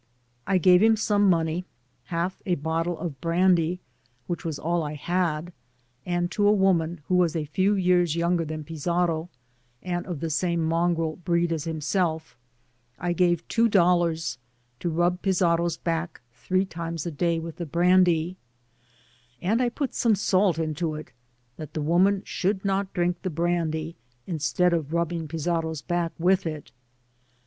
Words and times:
I 0.47 0.57
gave 0.57 0.81
him 0.81 0.95
some 0.97 1.29
money, 1.29 1.63
half 2.05 2.41
a 2.47 2.55
bottle 2.55 2.97
of 2.97 3.21
brandy, 3.21 3.81
which 4.25 4.43
was 4.43 4.57
all 4.57 4.81
I 4.81 4.95
had; 4.95 5.53
and 6.07 6.31
to 6.31 6.47
a 6.47 6.51
woman, 6.51 7.01
who 7.07 7.13
was 7.17 7.35
a 7.35 7.45
few 7.45 7.75
years 7.75 8.15
younger 8.15 8.43
than 8.43 8.63
Fizarro, 8.63 9.29
and 9.83 10.07
of 10.07 10.19
the 10.19 10.31
same 10.31 10.65
mongrel 10.65 11.17
breed 11.17 11.51
as 11.51 11.65
himself, 11.65 12.35
I 12.97 13.13
gave 13.13 13.47
two 13.47 13.69
dollars, 13.69 14.39
to 14.79 14.89
rub 14.89 15.21
Fizarro's 15.21 15.77
back 15.77 16.21
three 16.33 16.65
times 16.65 17.05
a 17.05 17.11
day 17.11 17.37
with 17.37 17.57
the 17.57 17.67
brandy; 17.67 18.37
and 19.39 19.61
I 19.61 19.69
put 19.69 19.93
some 19.93 20.15
salt 20.15 20.57
into 20.57 20.95
it, 20.95 21.11
that 21.57 21.73
the 21.75 21.79
woman 21.83 22.23
should 22.25 22.65
not 22.65 22.91
drink 22.91 23.21
the 23.21 23.29
brandy, 23.29 23.97
instead 24.25 24.73
of 24.73 24.93
rubbing 24.93 25.27
Fizarro's 25.27 25.83
back 25.83 26.11
with 26.17 26.47
it. 26.47 26.71